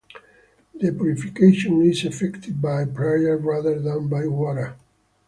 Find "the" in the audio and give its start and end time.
0.73-0.91